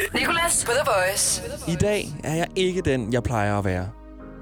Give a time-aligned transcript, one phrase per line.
[0.00, 1.42] Nicolas på The Voice.
[1.68, 3.88] I dag er jeg ikke den, jeg plejer at være.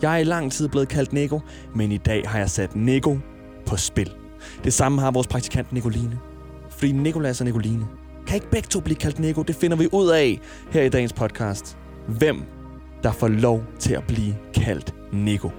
[0.03, 1.41] Jeg er i lang tid blevet kaldt Nico,
[1.75, 3.19] men i dag har jeg sat Nico
[3.67, 4.15] på spil.
[4.65, 6.19] Det samme har vores praktikant Nicoline.
[6.71, 7.87] Fordi Nicolas og Nicoline
[8.27, 9.43] kan ikke begge to blive kaldt Nico.
[9.43, 10.41] Det finder vi ud af
[10.71, 11.79] her i dagens podcast.
[12.09, 12.43] Hvem
[13.03, 15.51] der får lov til at blive kaldt Nico.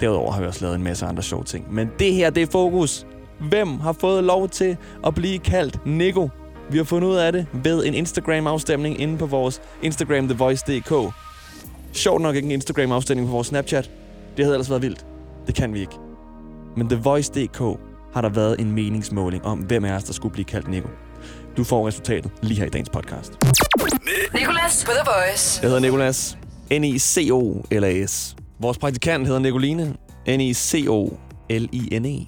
[0.00, 1.74] Derudover har vi også lavet en masse andre sjove ting.
[1.74, 3.06] Men det her, det er fokus.
[3.48, 4.76] Hvem har fået lov til
[5.06, 6.28] at blive kaldt Nico?
[6.70, 10.92] Vi har fundet ud af det ved en Instagram-afstemning inde på vores Instagram TheVoice.dk.
[11.92, 13.90] Sjovt nok ikke en Instagram-afstemning på vores Snapchat.
[14.36, 15.06] Det havde ellers været vildt.
[15.46, 15.94] Det kan vi ikke.
[16.76, 17.58] Men TheVoice.dk
[18.14, 20.88] har der været en meningsmåling om, hvem af os, der skulle blive kaldt Nico.
[21.56, 23.32] Du får resultatet lige her i dagens podcast.
[24.34, 25.60] Nicolas på The Voice.
[25.62, 26.38] Jeg hedder Nikolas.
[26.72, 28.36] N-I-C-O-L-A-S.
[28.60, 29.94] Vores praktikant hedder Nicoline.
[30.28, 32.26] N-I-C-O-L-I-N-E.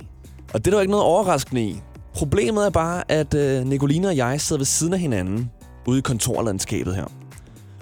[0.52, 1.82] Og det er der jo ikke noget overraskende i.
[2.14, 5.50] Problemet er bare, at øh, Nicoline og jeg sidder ved siden af hinanden
[5.86, 7.04] ude i kontorlandskabet her.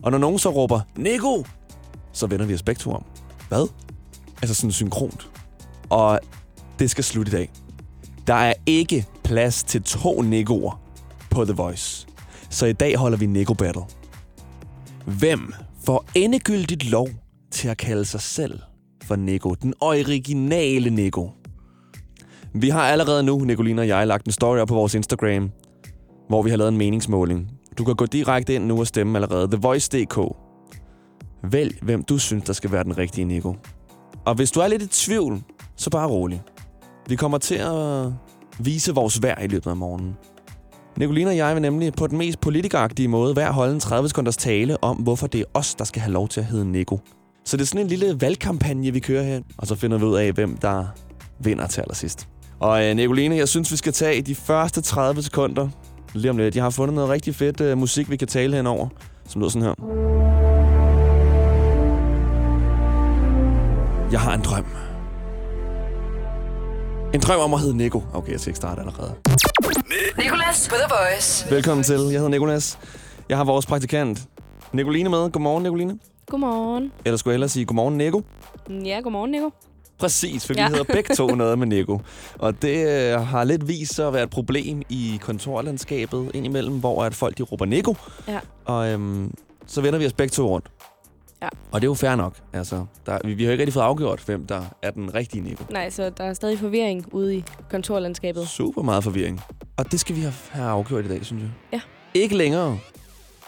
[0.03, 1.45] Og når nogen så råber, Nico,
[2.13, 3.05] så vender vi os begge to om.
[3.49, 3.69] Hvad?
[4.43, 5.31] Altså sådan synkront.
[5.91, 6.21] Og
[6.79, 7.51] det skal slutte i dag.
[8.27, 10.81] Der er ikke plads til to Nicoer
[11.31, 12.07] på The Voice.
[12.51, 13.83] Så i dag holder vi Nico Battle.
[15.07, 15.53] Hvem
[15.85, 17.09] får endegyldigt lov
[17.51, 18.61] til at kalde sig selv
[19.03, 19.55] for Nico?
[19.55, 21.31] Den originale Nico.
[22.61, 25.51] Vi har allerede nu, Nicolina og jeg, lagt en story op på vores Instagram,
[26.29, 27.51] hvor vi har lavet en meningsmåling.
[27.79, 29.49] Du kan gå direkte ind nu og stemme allerede.
[29.49, 30.19] TheVoice.dk.
[31.53, 33.57] Vælg, hvem du synes, der skal være den rigtige Nico.
[34.25, 35.43] Og hvis du er lidt i tvivl,
[35.77, 36.43] så bare rolig.
[37.09, 38.13] Vi kommer til at
[38.59, 40.17] vise vores værd i løbet af morgenen.
[40.97, 44.37] Nicolina og jeg vil nemlig på den mest politikeragtige måde hver holde en 30 sekunders
[44.37, 47.01] tale om, hvorfor det er os, der skal have lov til at hedde Nico.
[47.45, 50.17] Så det er sådan en lille valgkampagne, vi kører her, og så finder vi ud
[50.17, 50.87] af, hvem der
[51.39, 52.29] vinder til allersidst.
[52.61, 55.69] Og øh, Nicoline, jeg synes, vi skal tage de første 30 sekunder
[56.15, 56.57] lige om lidt.
[56.57, 58.89] Jeg har fundet noget rigtig fedt øh, musik, vi kan tale henover,
[59.29, 59.75] som lyder sådan her.
[64.13, 64.65] Jeg har en drøm.
[67.15, 68.03] En drøm om at hedde Nico.
[68.15, 69.15] Okay, jeg skal ikke starte allerede.
[70.19, 71.51] Nicolas på The Voice.
[71.51, 71.95] Velkommen til.
[72.01, 72.79] Jeg hedder Nikolas.
[73.29, 74.23] Jeg har vores praktikant
[74.73, 75.31] Nicoline med.
[75.31, 75.99] Godmorgen, Nicoline.
[76.27, 76.93] Godmorgen.
[77.05, 78.23] Eller skulle jeg hellere sige godmorgen, Nico?
[78.85, 79.51] Ja, godmorgen, Nico.
[79.99, 80.69] Præcis, for ja.
[80.69, 82.01] Vi hedder begge to noget med Nico.
[82.39, 87.05] Og det øh, har lidt vist sig at være et problem i kontorlandskabet indimellem, hvor
[87.05, 87.95] at folk de råber Nico.
[88.29, 88.39] Ja.
[88.65, 89.35] Og øhm,
[89.67, 90.71] så vender vi os begge to rundt.
[91.43, 91.49] Ja.
[91.73, 92.35] Og det er jo fair nok.
[92.53, 95.65] Altså, der, vi, vi har ikke rigtig fået afgjort, hvem der er den rigtige Nico.
[95.71, 98.49] Nej, så der er stadig forvirring ude i kontorlandskabet.
[98.49, 99.41] Super meget forvirring.
[99.77, 101.51] Og det skal vi have, have afgjort i dag, synes jeg.
[101.73, 101.81] Ja.
[102.15, 102.79] Ikke længere.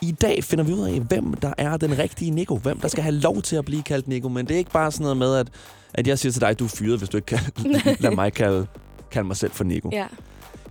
[0.03, 2.57] I dag finder vi ud af, hvem der er den rigtige Nico.
[2.57, 4.29] Hvem der skal have lov til at blive kaldt Nico.
[4.29, 5.49] Men det er ikke bare sådan noget med, at,
[5.95, 7.39] at jeg siger til dig, du er fyret, hvis du ikke kan
[8.01, 8.67] lade mig kalde,
[9.11, 9.91] kalde mig selv for Nico.
[9.93, 10.07] Ja.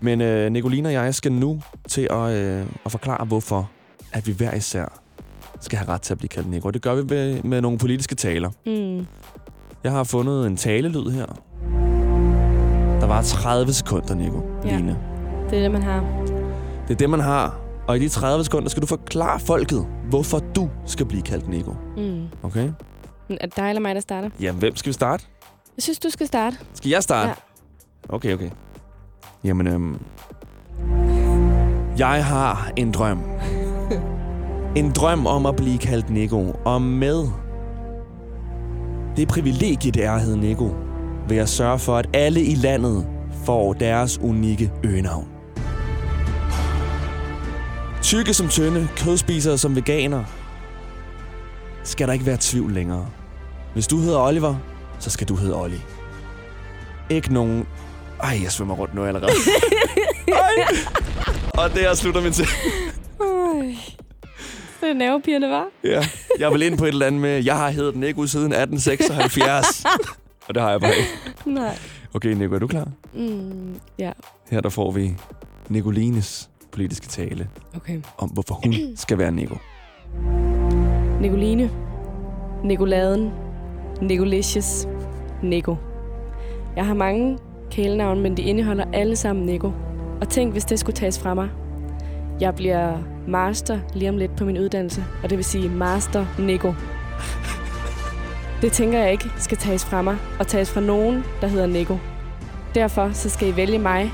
[0.01, 3.69] Men øh, Nicoline og jeg skal nu til at, øh, at forklare, hvorfor
[4.13, 5.01] at vi hver især
[5.59, 6.67] skal have ret til at blive kaldt Nico.
[6.67, 8.49] Og det gør vi med, med nogle politiske taler.
[8.65, 9.05] Mm.
[9.83, 11.25] Jeg har fundet en talelyd her.
[12.99, 14.41] Der var 30 sekunder, Nico.
[14.65, 14.77] Ja.
[14.77, 14.97] Line.
[15.49, 16.23] Det er det, man har.
[16.87, 17.59] Det er det, man har.
[17.87, 21.75] Og i de 30 sekunder skal du forklare folket, hvorfor du skal blive kaldt Nico.
[21.97, 22.27] Mm.
[22.43, 22.71] Okay?
[23.29, 24.29] Er det dig eller mig, der starter?
[24.39, 25.23] Jamen, hvem skal vi starte?
[25.77, 26.57] Jeg synes, du skal starte.
[26.73, 27.29] Skal jeg starte?
[27.29, 28.15] Ja.
[28.15, 28.49] Okay, okay.
[29.43, 29.99] Jamen, øhm...
[31.97, 33.23] Jeg har en drøm.
[34.75, 36.55] en drøm om at blive kaldt Nico.
[36.65, 37.27] Og med
[39.17, 40.75] det privilegie, det er at hedde Nico,
[41.27, 43.07] vil jeg sørge for, at alle i landet
[43.45, 45.27] får deres unikke øgenavn.
[48.01, 50.23] Tykke som tynde, kødspisere som veganer.
[51.83, 53.07] Skal der ikke være tvivl længere.
[53.73, 54.55] Hvis du hedder Oliver,
[54.99, 55.81] så skal du hedde Olli.
[57.09, 57.67] Ikke nogen...
[58.23, 59.31] Ej, jeg svømmer rundt nu allerede.
[60.27, 60.65] Ej.
[61.53, 62.45] Og det her slutter min til.
[64.81, 65.65] Det er nervepirrende, var.
[65.83, 66.05] Ja.
[66.39, 69.83] Jeg vil ind på et eller andet med, jeg har heddet Nico siden 1876.
[70.47, 71.09] Og det har jeg bare ikke.
[71.45, 71.77] Nej.
[72.13, 72.87] Okay, Nico, er du klar?
[73.13, 73.75] Mm.
[73.99, 74.11] Ja,
[74.51, 75.15] Her der får vi
[75.69, 78.01] Nicolines politiske tale okay.
[78.17, 79.57] om, hvorfor hun skal være Nico.
[81.21, 81.71] Nicoline.
[82.63, 83.31] Nicoladen.
[84.01, 84.87] Nicolicious.
[85.43, 85.75] Nico.
[86.75, 87.37] Jeg har mange
[87.71, 89.71] kælenavne, men de indeholder alle sammen Nico.
[90.21, 91.49] Og tænk, hvis det skulle tages fra mig.
[92.39, 92.97] Jeg bliver
[93.27, 96.73] master lige om lidt på min uddannelse, og det vil sige master Nico.
[98.61, 101.97] Det tænker jeg ikke skal tages fra mig, og tages fra nogen, der hedder Nico.
[102.75, 104.11] Derfor så skal I vælge mig,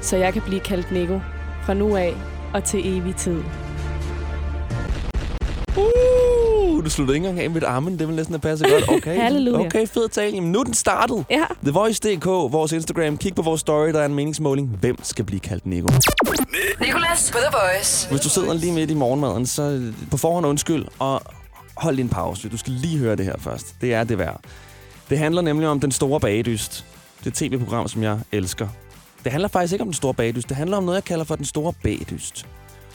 [0.00, 1.20] så jeg kan blive kaldt Nico
[1.62, 2.14] fra nu af
[2.54, 3.42] og til evig tid.
[6.88, 7.98] Du sluttede ikke engang af med et armen.
[7.98, 8.88] Det vil næsten have passet godt.
[8.88, 9.66] Okay, Halleluja.
[9.66, 10.34] okay fed tale.
[10.34, 11.24] Jamen, nu er den startet.
[11.30, 13.16] Ja, TheVoice.dk, vores Instagram.
[13.18, 14.68] Kig på vores story, der er en meningsmåling.
[14.68, 15.88] Hvem skal blive kaldt Nico?
[16.80, 18.08] Nicolas på The Voice.
[18.10, 21.22] Hvis du sidder lige midt i morgenmaden, så på forhånd undskyld, og
[21.76, 22.48] hold din pause.
[22.48, 23.74] Du skal lige høre det her først.
[23.80, 24.40] Det er det værd.
[25.10, 26.84] Det handler nemlig om Den Store Bagedyst.
[27.18, 28.68] Det er et tv-program, som jeg elsker.
[29.24, 30.48] Det handler faktisk ikke om Den Store Bagedyst.
[30.48, 32.46] Det handler om noget, jeg kalder for Den Store Bagedyst.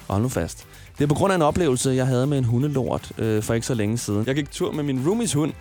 [0.07, 0.65] Og hold nu fast.
[0.97, 3.67] Det er på grund af en oplevelse, jeg havde med en hundelort øh, for ikke
[3.67, 4.23] så længe siden.
[4.27, 5.53] Jeg gik tur med min roomies hund,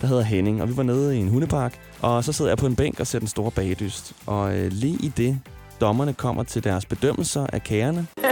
[0.00, 1.78] der hedder Henning, og vi var nede i en hundepark.
[2.00, 4.12] Og så sidder jeg på en bænk og ser Den Store Bagedyst.
[4.26, 5.38] Og øh, lige i det,
[5.80, 8.06] dommerne kommer til deres bedømmelser af kagerne,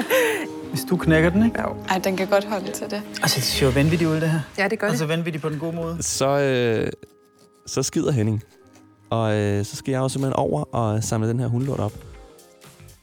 [0.70, 1.60] Hvis du knækker den, ikke?
[1.88, 3.02] Ej, den kan godt holde til det.
[3.22, 4.40] Altså, det ser jo vanvittigt ud, det her.
[4.58, 5.96] Ja, det gør Altså, vanvittigt på den gode måde.
[6.00, 6.90] så, øh,
[7.66, 8.43] så skider Henning.
[9.10, 11.93] Og øh, så skal jeg jo simpelthen over og samle den her hundelort op.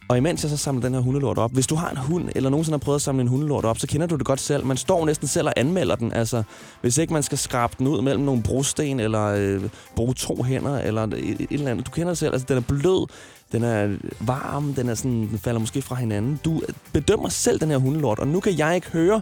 [0.07, 2.49] Og imens jeg så samler den her hundelort op, hvis du har en hund, eller
[2.49, 4.65] nogensinde har prøvet at samle en hundelort op, så kender du det godt selv.
[4.65, 6.13] Man står næsten selv og anmelder den.
[6.13, 6.43] Altså,
[6.81, 9.61] hvis ikke man skal skrabe den ud mellem nogle brosten, eller øh,
[9.95, 11.85] bruge to hænder, eller et, et eller andet.
[11.85, 12.33] Du kender det selv.
[12.33, 13.07] Altså, den er blød,
[13.51, 16.39] den er varm, den, er sådan, den falder måske fra hinanden.
[16.45, 19.21] Du øh, bedømmer selv den her hundelort, og nu kan jeg ikke høre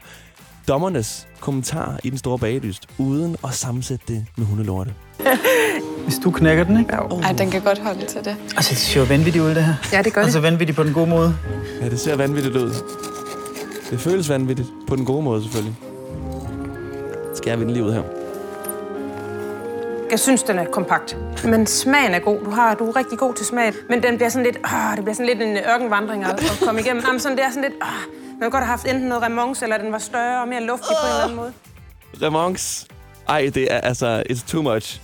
[0.68, 4.94] dommernes kommentar i den store bagedyst, uden at sammensætte det med hundelorte.
[6.04, 6.94] Hvis du knækker den, ikke?
[6.94, 8.36] Ej, den kan godt holde til det.
[8.56, 9.74] Altså, det ser jo vanvittigt ud, det her.
[9.94, 11.36] Ja, det gør Altså, vanvittigt på den gode måde.
[11.82, 12.74] Ja, det ser vanvittigt ud.
[13.90, 14.68] Det føles vanvittigt.
[14.88, 15.76] På den gode måde, selvfølgelig.
[17.36, 18.02] Skal jeg vinde livet her?
[20.12, 21.18] Jeg synes, den er kompakt.
[21.46, 22.40] Men smagen er god.
[22.46, 23.74] Du, har, du er rigtig god til smag.
[23.90, 24.58] Men den bliver sådan lidt...
[24.66, 27.04] Øh, det bliver sådan lidt en ørkenvandring at, at komme igennem.
[27.08, 27.74] Jamen, sådan, det er sådan lidt...
[27.74, 27.90] Øh,
[28.40, 30.88] man kunne godt have haft enten noget remons, eller den var større og mere luftig
[31.02, 31.54] på en eller anden måde.
[32.22, 32.88] Remons.
[33.30, 34.24] Ej, det er altså...
[34.30, 35.02] It's too much.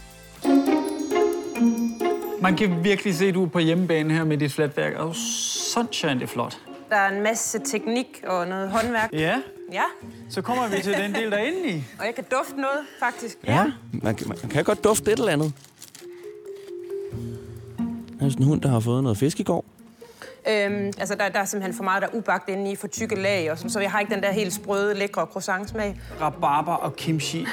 [2.42, 4.94] Man kan virkelig se, at du er på hjemmebane her med dit flatværk.
[4.94, 6.58] Og sunshine, det er flot.
[6.90, 9.10] Der er en masse teknik og noget håndværk.
[9.14, 9.42] Ja,
[9.74, 9.84] Ja,
[10.30, 11.84] så kommer vi til den del, der er inde i.
[12.00, 13.38] og jeg kan dufte noget, faktisk.
[13.48, 13.66] Ja.
[14.04, 15.54] Man, kan- man kan godt dufte et eller andet.
[18.20, 19.66] Der er sådan en hund, der har fået noget fisk i går.
[20.50, 23.16] Øhm, altså, der, der er simpelthen for meget, der er ubagt inde i, for tykke
[23.16, 26.00] lag, og sådan, så jeg har ikke den der helt sprøde, lækre croissant-smag.
[26.22, 27.46] Rabarber og kimchi.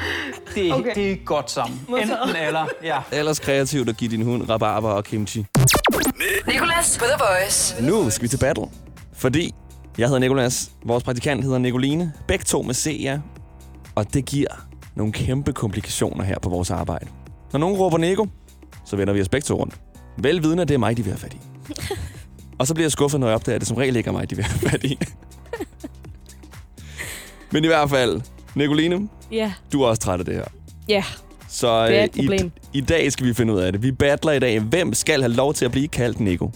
[0.54, 0.94] Det, okay.
[0.94, 1.80] Det er godt sammen.
[1.88, 2.98] Enten eller, ja.
[3.18, 5.46] Ellers kreativt at give din hund rabarber og kimchi.
[6.46, 7.82] Nicolas på The Voice.
[7.82, 8.64] Nu skal vi til battle.
[9.12, 9.54] Fordi
[9.98, 12.12] jeg hedder Nikolas, vores praktikant hedder Nicoline.
[12.28, 13.18] Begge to med C, ja.
[13.94, 17.06] Og det giver nogle kæmpe komplikationer her på vores arbejde.
[17.52, 18.26] Når nogen råber Nico,
[18.84, 19.74] så vender vi os begge to rundt.
[20.18, 21.40] Velvidende, at det er mig, de vil have fat i.
[22.58, 24.30] Og så bliver jeg skuffet, når jeg opdager, at det som regel ikke er mig,
[24.30, 24.98] de vil have fat i.
[27.50, 28.20] Men i hvert fald,
[28.54, 30.44] Nicoline, Ja, du er også træt af det her.
[30.88, 31.04] ja.
[31.48, 32.52] Så Det er øh, et problem.
[32.72, 33.82] I, I dag skal vi finde ud af det.
[33.82, 34.60] Vi battler i dag.
[34.60, 36.50] Hvem skal have lov til at blive kaldt Nico?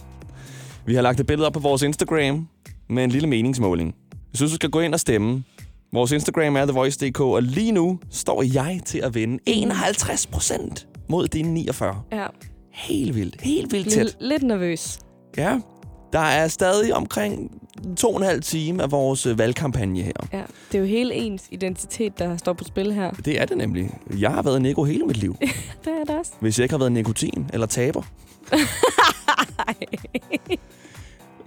[0.86, 2.48] Vi har lagt et billede op på vores Instagram
[2.88, 3.94] med en lille meningsmåling.
[4.12, 5.44] Jeg synes, du skal gå ind og stemme.
[5.92, 11.28] Vores Instagram er TheVoice.dk, og lige nu står jeg til at vinde 51 procent mod
[11.28, 12.02] dine 49.
[12.12, 12.26] ja.
[12.72, 13.40] Helt vildt.
[13.40, 14.16] Helt vildt tæt.
[14.20, 14.98] Lidt nervøs.
[15.36, 15.58] Ja.
[16.14, 17.50] Der er stadig omkring
[17.96, 20.12] to og en halv time af vores øh, valgkampagne her.
[20.32, 20.42] Ja.
[20.72, 23.10] Det er jo hele ens identitet, der står på spil her.
[23.10, 23.90] Det er det nemlig.
[24.18, 25.36] Jeg har været Nico hele mit liv.
[25.84, 26.32] Det er det også.
[26.40, 28.02] Hvis jeg ikke har været nikotin eller taber.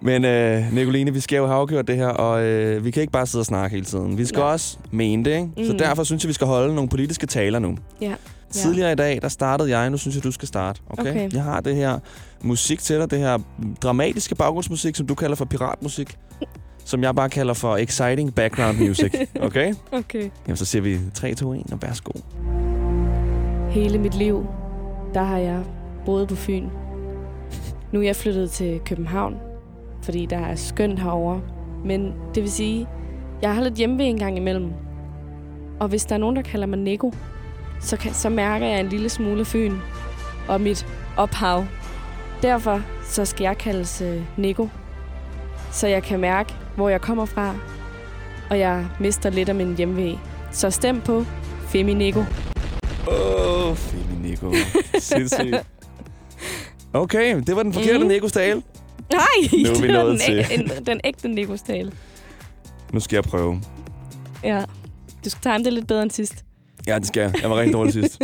[0.01, 3.11] Men øh, Nicoline, vi skal jo have afgjort det her, og øh, vi kan ikke
[3.11, 4.17] bare sidde og snakke hele tiden.
[4.17, 4.51] Vi skal Nej.
[4.51, 5.49] også mene det, ikke?
[5.57, 5.65] Mm.
[5.65, 7.77] Så derfor synes jeg, vi skal holde nogle politiske taler nu.
[8.01, 8.13] Ja.
[8.51, 9.89] Tidligere i dag, der startede jeg.
[9.89, 10.81] Nu synes jeg, du skal starte.
[10.89, 11.09] Okay?
[11.09, 11.29] Okay.
[11.33, 11.99] Jeg har det her
[12.41, 13.11] musik til dig.
[13.11, 13.39] Det her
[13.81, 16.17] dramatiske baggrundsmusik, som du kalder for piratmusik.
[16.85, 19.13] som jeg bare kalder for exciting background music.
[19.41, 19.73] Okay?
[19.91, 20.30] Okay.
[20.47, 22.11] Jamen, så siger vi 3, 2, 1 og værsgo.
[23.69, 24.45] Hele mit liv,
[25.13, 25.63] der har jeg
[26.06, 26.68] boet på Fyn.
[27.92, 29.35] Nu er jeg flyttet til København,
[30.01, 31.42] fordi der er skønt herovre.
[31.85, 32.87] Men det vil sige,
[33.42, 34.71] jeg har lidt hjemme en gang imellem.
[35.80, 37.13] Og hvis der er nogen, der kalder mig Nico,
[37.81, 39.77] så, kan, så mærker jeg en lille smule Fyn
[40.47, 41.65] og mit ophav.
[42.41, 44.67] Derfor så skal jeg kaldes øh, Nico,
[45.71, 47.55] så jeg kan mærke, hvor jeg kommer fra,
[48.49, 50.19] og jeg mister lidt af min hjemve.
[50.51, 51.25] Så stem på
[51.67, 52.19] Femi Nico.
[52.19, 54.53] Åh, oh, Femi Nico.
[54.99, 55.55] Sindssygt.
[56.93, 58.05] Okay, det var den forkerte mm.
[58.07, 58.61] Nikos tale.
[59.11, 59.23] Nej,
[59.63, 61.91] Nu er vi det var nået den, til- en, den ægte Nikos tale.
[62.93, 63.61] Nu skal jeg prøve.
[64.43, 64.63] Ja.
[65.25, 66.45] Du skal time det lidt bedre end sidst.
[66.87, 67.41] Ja, det skal jeg.
[67.41, 68.19] Jeg var rigtig dårlig sidst.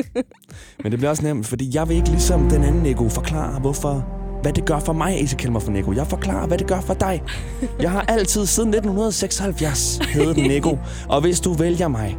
[0.84, 4.06] Men det bliver også nemt, fordi jeg vil ikke ligesom den anden Nico forklare, hvorfor
[4.42, 5.94] hvad det gør for mig, at I skal kalde mig for Nico.
[5.94, 7.24] Jeg forklarer, hvad det gør for dig.
[7.80, 10.78] Jeg har altid siden 1976 heddet Nico.
[11.10, 12.18] Og hvis du vælger mig,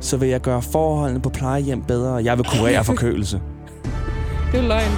[0.00, 2.14] så vil jeg gøre forholdene på plejehjem bedre.
[2.14, 3.40] Jeg vil kurere forkølelse.
[4.52, 4.90] Det er løgn.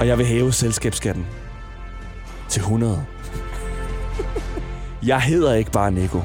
[0.00, 1.26] Og jeg vil hæve selskabsskatten
[2.48, 3.04] til 100.
[5.06, 6.20] Jeg hedder ikke bare Nico.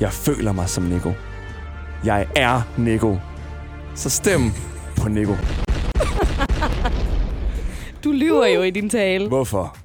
[0.00, 1.12] Jeg føler mig som Nico.
[2.04, 3.16] Jeg er Nico.
[3.94, 4.40] Så stem
[4.96, 5.32] på Nico.
[8.04, 9.28] Du lyver jo i din tale.
[9.28, 9.76] Hvorfor?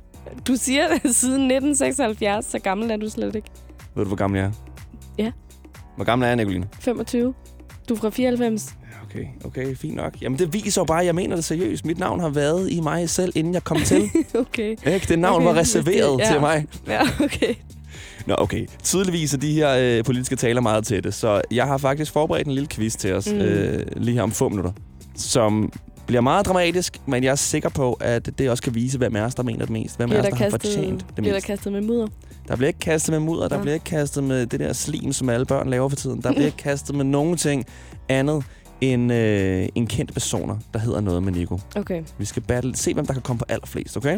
[0.47, 3.47] Du siger det siden 1976, så gammel er du slet ikke.
[3.95, 4.51] Ved du, hvor gammel jeg er?
[5.17, 5.31] Ja.
[5.95, 6.67] Hvor gammel er jeg, Nicoline?
[6.79, 7.33] 25.
[7.89, 8.75] Du er fra 94.
[9.09, 10.13] Okay, okay, fint nok.
[10.21, 11.85] Jamen, det viser jo bare, at jeg mener det seriøst.
[11.85, 14.09] Mit navn har været i mig selv, inden jeg kom til.
[14.33, 14.75] okay.
[14.85, 15.05] Ikke?
[15.09, 16.31] Det navn Okay, var reserveret ja.
[16.31, 16.67] til mig.
[16.87, 17.53] Ja, okay.
[18.25, 18.67] Nå, okay.
[18.83, 22.53] Tydeligvis er de her øh, politiske taler meget tætte, så jeg har faktisk forberedt en
[22.53, 23.37] lille quiz til os Mm.
[23.39, 24.71] øh, lige her om få minutter,
[25.15, 25.71] som
[26.07, 29.21] bliver meget dramatisk, men jeg er sikker på, at det også kan vise, hvem af
[29.21, 29.97] os, der mener det mest.
[29.97, 31.47] Hvem af Bliver os, der, der har kastet, fortjent det bliver der mest.
[31.47, 32.07] kastet med mudder?
[32.47, 35.29] Der bliver ikke kastet med mudder, der bliver ikke kastet med det der slim, som
[35.29, 36.21] alle børn laver for tiden.
[36.21, 37.65] Der bliver ikke kastet med nogen ting
[38.09, 38.43] andet
[38.81, 41.59] end øh, en kendt personer, der hedder noget med Nico.
[41.75, 42.03] Okay.
[42.17, 44.17] Vi skal battle, se, hvem der kan komme på allerflest, okay?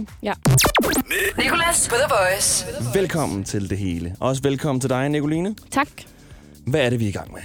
[1.38, 2.65] Nicolas på The Voice.
[2.93, 4.15] Velkommen til det hele.
[4.20, 5.55] Også velkommen til dig, Nicoline.
[5.72, 5.88] Tak.
[6.65, 7.41] Hvad er det, vi er i gang med?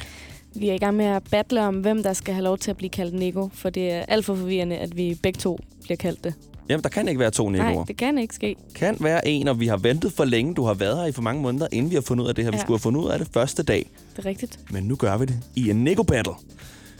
[0.54, 2.76] Vi er i gang med at battle om, hvem der skal have lov til at
[2.76, 6.24] blive kaldt Nico, for det er alt for forvirrende, at vi begge to bliver kaldt
[6.24, 6.34] det.
[6.68, 7.56] Jamen, der kan ikke være to Nico'er.
[7.56, 8.56] Nej, det kan ikke ske.
[8.74, 10.54] kan være en, og vi har ventet for længe.
[10.54, 12.44] Du har været her i for mange måneder, inden vi har fundet ud af det
[12.44, 12.50] her.
[12.50, 12.60] Vi Ja.
[12.62, 13.90] skulle have fundet ud af det første dag.
[14.16, 14.58] Det er rigtigt.
[14.70, 16.32] Men nu gør vi det i en Nico Battle.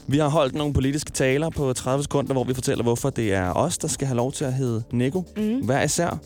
[0.09, 3.53] Vi har holdt nogle politiske taler på 30 sekunder, hvor vi fortæller, hvorfor det er
[3.53, 5.23] os, der skal have lov til at hedde Nico.
[5.37, 5.65] Mm.
[5.65, 6.17] Hver især.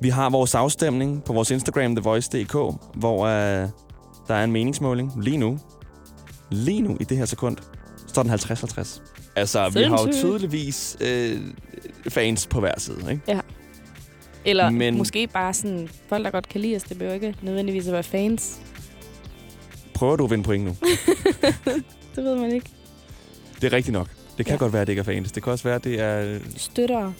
[0.00, 2.52] Vi har vores afstemning på vores Instagram, thevoice.dk,
[2.94, 3.68] hvor øh,
[4.28, 5.58] der er en meningsmåling lige nu.
[6.50, 7.56] Lige nu, i det her sekund,
[8.06, 9.00] står den 50-50.
[9.36, 10.24] Altså, vi har jo Sindssygt.
[10.26, 11.40] tydeligvis øh,
[12.08, 13.40] fans på hver side, ikke?
[14.44, 14.98] Eller Men- Men...
[14.98, 18.02] måske bare sådan, folk der godt kan lide os, det behøver ikke nødvendigvis at være
[18.02, 18.60] fans.
[19.94, 20.70] Prøver du at vinde point nu?
[22.16, 22.70] Det ved man ikke.
[23.62, 24.08] Det er rigtigt nok.
[24.38, 24.58] Det kan ja.
[24.58, 25.32] Godt være, at det ikke er fans.
[25.32, 27.12] Det kan også være, at det er øh, Støtter.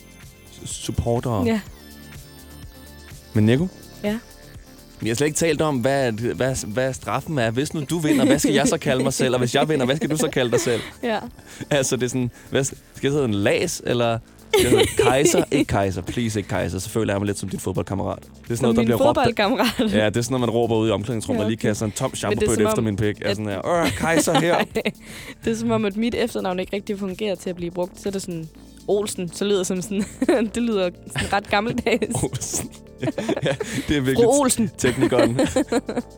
[0.65, 1.43] supportere.
[1.45, 1.59] Ja.
[3.33, 3.67] Men Nico?
[4.03, 4.19] Ja.
[4.99, 7.51] Vi har slet ikke talt om, hvad, hvad, hvad straffen er.
[7.51, 9.33] Hvis nu du vinder, hvad skal jeg så kalde mig selv?
[9.33, 10.81] Og hvis jeg vinder, hvad skal du så kalde dig selv?
[11.03, 11.19] ja.
[11.69, 14.19] Altså, det er sådan, hvad, skal jeg hedde en las, eller
[14.63, 15.43] jeg kejser?
[15.51, 16.79] Ikke kejser, please ikke kejser.
[16.79, 18.19] Så føler jeg mig lidt som dit fodboldkammerat.
[18.21, 19.17] Det er sådan Som noget, der bliver råbt.
[19.17, 19.93] fodboldkammerat.
[19.93, 21.69] Ja, det er sådan noget, man råber ud i omklædningsrummet, Ja, og lige okay.
[21.69, 23.21] kaster en tom Men shampoo det er på som efter om, min pik.
[23.21, 24.63] Er at- sådan her, Åh, kejser her.
[25.45, 28.01] det er som om, at mit efternavn ikke rigtig fungerer til at blive brugt.
[28.01, 28.49] Så er det sådan
[28.87, 30.03] Olsen, så lyder det som sådan,
[30.55, 32.23] det lyder sådan ret gammeldags.
[32.23, 32.69] Olsen.
[33.45, 33.55] ja,
[33.87, 34.71] det er virkelig Fru Olsen.
[34.77, 35.39] teknikeren.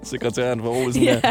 [0.04, 1.04] Sekretæren for Olsen.
[1.04, 1.22] Ja.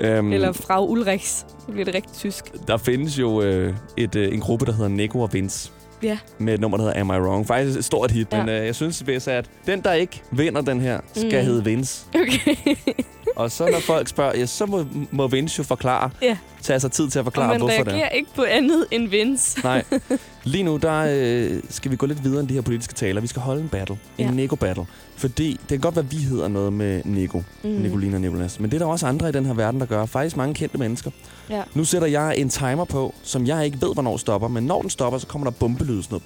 [0.00, 0.18] Ja.
[0.18, 1.46] Um, Eller Frau Ulrichs.
[1.66, 2.44] Så bliver det rigtig tysk.
[2.68, 5.70] Der findes jo øh, et, øh, en gruppe, der hedder Nico og Vince.
[6.02, 6.18] Ja.
[6.38, 7.46] Med et nummer, der hedder Am I Wrong?
[7.46, 8.38] Faktisk et stort hit, Ja.
[8.38, 11.46] men øh, jeg synes, hvis at den, der ikke vinder den her, skal Mm.
[11.46, 12.04] hedde Vince.
[12.14, 12.56] Okay.
[13.36, 16.10] Og så når folk spørger, ja, så må, må Vince jo forklare.
[16.22, 16.36] Ja.
[16.62, 17.92] Tage sig tid til at forklare, man hvorfor det er.
[17.92, 19.60] reagerer ikke på andet end Vince.
[19.64, 19.84] Nej.
[20.48, 23.20] Lige nu, der øh, skal vi gå lidt videre end de her politiske taler.
[23.20, 23.98] Vi skal holde en battle.
[24.18, 24.30] En Ja.
[24.46, 24.84] Nico-battle.
[25.16, 27.42] Fordi det kan godt være, at vi hedder noget med Nico.
[27.64, 27.70] Mm.
[27.70, 28.60] Nicoline og Nicolas.
[28.60, 30.06] Men det er der også andre i den her verden, der gør.
[30.06, 31.10] Faktisk mange kendte mennesker.
[31.50, 31.62] Ja.
[31.74, 34.48] Nu sætter jeg en timer på, som jeg ikke ved, hvornår stopper.
[34.48, 36.02] Men når den stopper, så kommer der bombelyd.
[36.02, 36.20] Sådan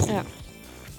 [0.00, 0.08] noget.
[0.08, 0.20] Ja.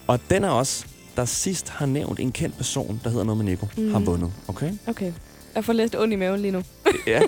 [0.07, 0.86] Og den er også,
[1.17, 3.91] der sidst har nævnt en kendt person, der hedder noget med Nico, mm.
[3.91, 4.07] har Mhm.
[4.07, 4.31] vundet.
[4.48, 4.72] Okay?
[4.88, 5.12] Okay.
[5.55, 6.63] Jeg får lidt ondt i maven lige nu.
[7.07, 7.22] ja.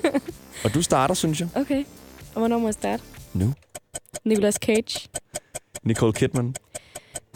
[0.63, 1.47] Og du starter, synes jeg.
[1.55, 1.83] Okay.
[2.35, 3.03] Og hvornår må jeg starte?
[3.33, 3.53] Nu.
[4.25, 5.09] Nicolas Cage.
[5.87, 6.55] Nicole Kidman.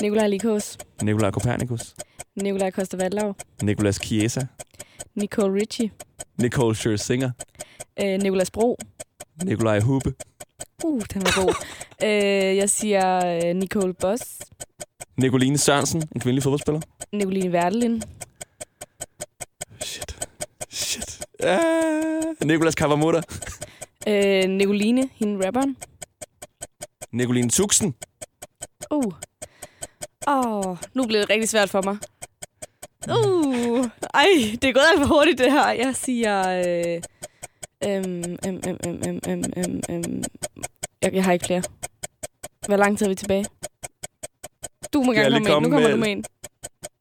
[0.01, 0.77] Nikolaj Likos.
[1.01, 1.95] Nikolaj Kopernikus.
[2.35, 3.33] Nikolaj Koster Valdau.
[3.61, 4.45] Nicolas Chiesa.
[5.15, 5.91] Nicole Richie.
[6.37, 7.31] Nicole Scherzinger.
[7.99, 8.77] Øh, Nicolas Bro.
[9.43, 10.13] Nikolaj Hube.
[10.83, 11.55] Uh, den var god.
[12.03, 14.23] øh, jeg siger øh, Nicole Boss.
[15.17, 16.81] Nicoline Sørensen, en kvindelig fodboldspiller.
[17.13, 18.03] Nicoline Werdelin.
[19.81, 20.27] Shit.
[20.69, 21.21] Shit.
[21.43, 23.21] Uh, Nicolas Kavamutter.
[24.07, 25.77] Øh, Nicoline, hende rapperen.
[27.11, 27.95] Nicoline Tuxen.
[30.31, 31.97] Åh, oh, nu blev det rigtig svært for mig.
[33.09, 34.27] Uh, ej,
[34.61, 35.71] det er gået alt for hurtigt, det her.
[35.71, 36.49] Jeg siger...
[36.49, 37.01] Øh,
[37.83, 39.81] øhm, øhm, øhm, øhm, øhm, øhm, øhm.
[39.89, 40.23] øhm.
[41.01, 41.63] Jeg, jeg har ikke flere.
[42.67, 43.45] Hvor lang tid er vi tilbage?
[44.93, 45.69] Du må gerne komme, komme med.
[45.69, 45.91] Nu kommer med.
[45.91, 46.25] du med en.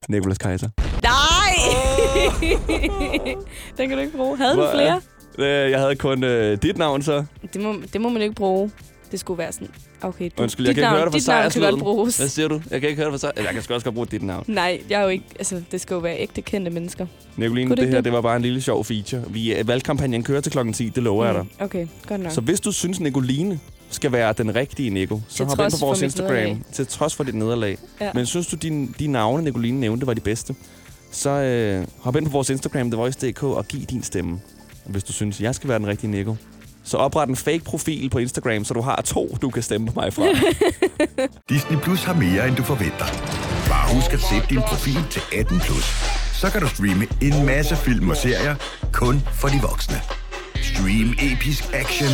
[0.09, 0.69] Nicolas Kaiser.
[1.03, 1.53] Nej!
[1.71, 3.43] Oh!
[3.77, 4.37] Den kan du ikke bruge.
[4.37, 5.01] Havde Hvor, du flere?
[5.39, 7.25] Øh, jeg havde kun øh, dit navn, så.
[7.53, 8.71] Det må, det må man ikke bruge.
[9.11, 9.69] Det skulle være sådan.
[10.03, 12.17] Okay, du, Undskyld, jeg kan ikke navn, høre det fra dit navn kan godt bruges.
[12.17, 12.63] Hvad siger du?
[12.71, 13.33] Jeg kan ikke høre det for sig.
[13.37, 14.45] Eller jeg kan også godt bruge dit navn.
[14.49, 15.25] Nej, jeg er jo ikke...
[15.39, 17.07] Altså, det skal jo være ægte kendte mennesker.
[17.37, 18.05] Nicoline, det det ikke her det?
[18.05, 19.23] det var bare en lille sjov feature.
[19.31, 21.43] Vi, øh, valgkampagnen kører til klokken 10, det lover jeg dig.
[21.43, 22.33] Mm, Okay, godt nok.
[22.33, 25.99] Så hvis du synes, Nicoline skal være den rigtige Nico, så hop ind på vores
[25.99, 26.33] for Instagram.
[26.35, 26.59] nederlag.
[26.73, 27.79] Til trods for dit nederlag.
[28.01, 28.11] Ja.
[28.15, 30.55] Men synes du, din, de navne, Nicoline nævnte, var de bedste,
[31.13, 34.41] så øh, hop ind på vores Instagram, thevoice.dk, og giv din stemme.
[34.87, 36.37] Hvis du synes, jeg skal være den rigtige Nico.
[36.85, 39.93] Så opret en fake profil på Instagram, så du har to, du kan stemme på
[39.97, 40.23] mig fra.
[41.55, 43.07] Disney Plus har mere, end du forventer.
[43.69, 45.85] Bare husk at sætte din profil til 18 plus.
[46.41, 48.55] Så kan du streame en masse film og serier,
[48.93, 50.01] kun for de voksne.
[50.63, 52.13] Stream episk action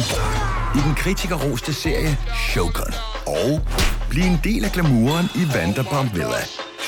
[0.78, 2.18] i den kritikerroste serie
[2.50, 2.92] Shogun.
[3.26, 3.60] Og
[4.10, 6.42] bliv en del af glamouren i Vanderpump Villa.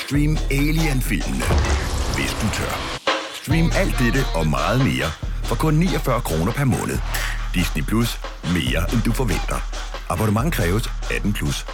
[0.05, 1.45] Stream Alien-filmene,
[2.15, 2.99] hvis du tør.
[3.41, 5.09] Stream alt dette og meget mere
[5.43, 6.97] for kun 49 kroner per måned.
[7.53, 8.19] Disney Plus.
[8.43, 9.55] Mere end du forventer.
[10.09, 11.65] Abonnement kræves 18 plus.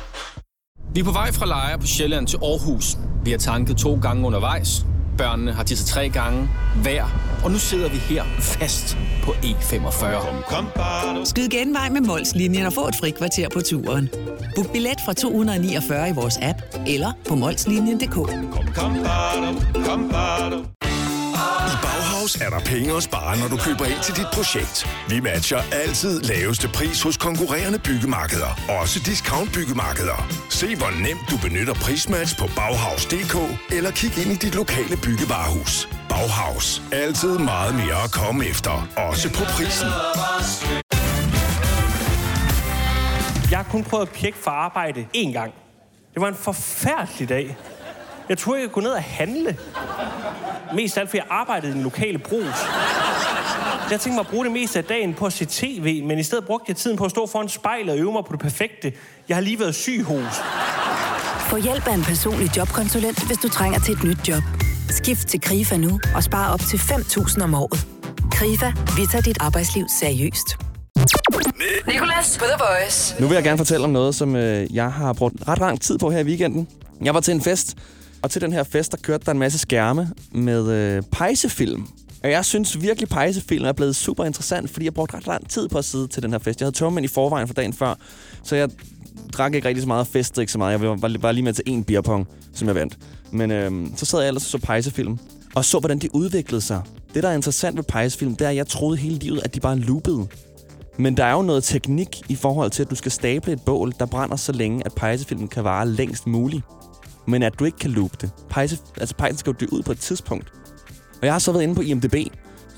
[0.94, 2.98] Vi er på vej fra Lejre på Sjælland til Aarhus.
[3.24, 4.86] Vi har tanket to gange undervejs.
[5.18, 6.50] Børnene har tisset tre gange
[6.82, 7.06] hver.
[7.44, 10.06] Og nu sidder vi her fast på E45.
[11.26, 14.10] Skyd genvej med Molslinjen og få et fri kvarter på turen.
[14.56, 18.18] Book billet fra 249 i vores app eller på molslinjen.dk.
[20.72, 20.75] I
[22.26, 24.78] Bauhaus er der penge at spare, når du køber ind til dit projekt.
[25.10, 28.52] Vi matcher altid laveste pris hos konkurrerende byggemarkeder.
[28.82, 30.20] Også discount byggemarkeder.
[30.50, 33.36] Se hvor nemt du benytter prismatch på Bauhaus.dk
[33.78, 35.90] eller kig ind i dit lokale byggevarehus.
[36.10, 36.82] Bauhaus.
[36.92, 38.74] Altid meget mere at komme efter.
[38.98, 39.90] Også på prisen.
[43.52, 45.52] Jeg har kun prøvet at pjekke for arbejde én gang.
[46.14, 47.58] Det var en forfærdelig dag.
[48.30, 49.58] Jeg troede, jeg kunne gå ned og handle.
[50.76, 52.66] Mest af alt, fordi jeg arbejdede i den lokale brus.
[53.92, 56.24] Jeg tænkte mig at bruge det meste af dagen på at se tv, men i
[56.24, 58.94] stedet brugte jeg tiden på at stå foran spejlet og øve mig på det perfekte.
[59.30, 60.36] Jeg har lige været syg hos.
[61.50, 64.44] Få hjælp af en personlig jobkonsulent, hvis du trænger til et nyt job.
[64.90, 67.88] Skift til KRIFA nu og spare op til 5.000 om året.
[68.32, 70.58] KRIFA, vi tager dit arbejdsliv seriøst.
[71.88, 73.22] Nicolas på The Voice.
[73.22, 75.98] Nu vil jeg gerne fortælle om noget, som øh, jeg har brugt ret lang tid
[75.98, 76.68] på her i weekenden.
[77.04, 77.76] Jeg var til en fest,
[78.26, 81.88] og til den her fest, der kørte der en masse skærme med øh, pejsefilm.
[82.24, 85.68] Og jeg synes virkelig, pejsefilm er blevet super interessant, fordi jeg brugte ret lang tid
[85.68, 86.62] på at sidde til den her fest.
[86.62, 87.96] Jeg havde tømmermænd i forvejen for dagen før,
[88.44, 88.70] så jeg
[89.34, 90.72] drak ikke rigtig så meget og festede ikke så meget.
[90.72, 92.98] Jeg var, var, lige med til en beerpong, som jeg vandt.
[93.32, 95.20] Men øh, så sad jeg ellers og så pejsefilm,
[95.56, 96.82] og så, hvordan de udviklede sig.
[97.14, 99.60] Det, der er interessant ved pejsefilm, det er, at jeg troede hele livet, at de
[99.60, 100.28] bare loopede.
[100.98, 103.94] Men der er jo noget teknik i forhold til, at du skal stable et bål,
[104.00, 106.64] der brænder så længe, at pejsefilmen kan vare længst muligt.
[107.28, 108.32] Men at du ikke kan loop det.
[108.50, 110.54] Pejse, altså pejsen skal jo dø ud på et tidspunkt.
[111.22, 112.16] Og jeg har så været inde på IMDb,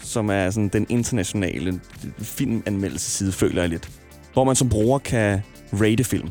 [0.01, 1.81] som er sådan den internationale
[2.19, 3.89] filmanmeldelseside, føler jeg lidt.
[4.33, 5.41] Hvor man som bruger kan
[5.73, 6.29] rate film.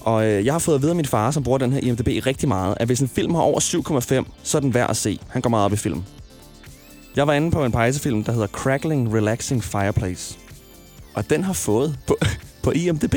[0.00, 2.26] Og øh, jeg har fået at vide af min far, som bruger den her IMDb
[2.26, 3.60] rigtig meget, at hvis en film har over
[4.24, 5.18] 7,5, så er den værd at se.
[5.28, 6.02] Han går meget op i film.
[7.16, 10.38] Jeg var inde på en pejsefilm, der hedder Crackling Relaxing Fireplace.
[11.14, 12.16] Og den har fået på,
[12.64, 13.14] på IMDb,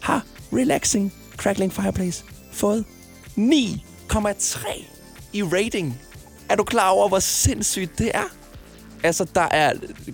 [0.00, 2.84] har Relaxing Crackling Fireplace fået
[3.36, 4.84] 9,3
[5.32, 6.00] i rating.
[6.48, 8.24] Er du klar over, hvor sindssygt det er?
[9.02, 9.72] Altså, der er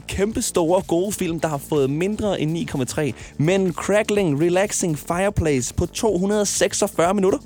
[0.09, 3.13] kæmpe store, gode film, der har fået mindre end 9,3.
[3.39, 7.39] Men Crackling Relaxing Fireplace på 246 minutter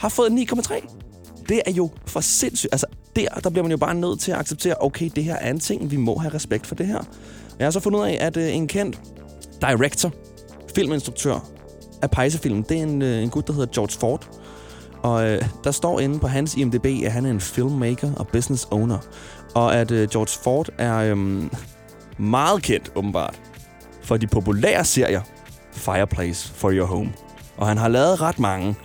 [0.00, 1.44] har fået 9,3.
[1.48, 2.72] Det er jo for sindssygt.
[2.72, 5.50] Altså, der, der bliver man jo bare nødt til at acceptere, okay, det her er
[5.50, 7.02] en ting, vi må have respekt for det her.
[7.58, 9.00] Jeg har så fundet ud af, at øh, en kendt
[9.60, 10.12] director,
[10.74, 11.48] filminstruktør
[12.02, 14.39] af pejsefilm, det er en, øh, en gut, der hedder George Ford.
[15.02, 18.68] Og øh, der står inde på hans IMDb, at han er en filmmaker og business
[18.70, 18.98] owner.
[19.54, 21.16] Og at øh, George Ford er øh,
[22.18, 23.40] meget kendt, åbenbart,
[24.02, 25.22] for de populære serier
[25.72, 27.12] Fireplace for Your Home.
[27.56, 28.76] Og han har lavet ret mange.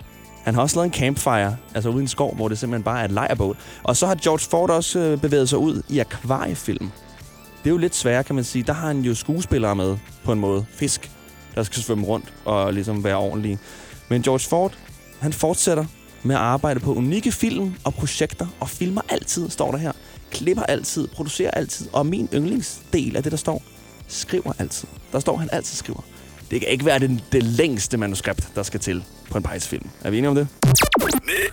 [0.44, 3.10] Han har også lavet en campfire, altså uden skov, hvor det simpelthen bare er et
[3.10, 3.56] lejrbål.
[3.82, 6.90] Og så har George Ford også øh, bevæget sig ud i akvariefilm.
[7.58, 8.62] Det er jo lidt sværere, kan man sige.
[8.62, 10.64] Der har han jo skuespillere med, på en måde.
[10.70, 11.10] Fisk,
[11.54, 13.58] der skal svømme rundt og ligesom være ordentlige.
[14.08, 14.78] Men George Ford,
[15.20, 15.84] han fortsætter
[16.26, 19.92] med at arbejde på unikke film og projekter, og filmer altid, står der her.
[20.30, 23.62] Klipper altid, producerer altid, og min yndlingsdel af det, der står,
[24.08, 24.88] skriver altid.
[25.12, 26.00] Der står, han altid skriver.
[26.50, 29.88] Det kan ikke være det, det længste manuskript, der skal til på en pejsefilm.
[30.04, 30.48] Er vi enige om det?